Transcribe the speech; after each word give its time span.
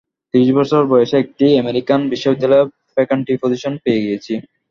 ত্রিশ 0.33 0.49
বছর 0.57 0.81
বয়সে 0.91 1.15
একটি 1.19 1.45
আমেরিকান 1.61 1.99
বিশ্ববিদ্যালয়ে 2.11 2.63
ফ্যাকান্টি 2.93 3.33
পজিশন 3.41 3.73
পেয়ে 3.83 4.05
গেছি! 4.07 4.33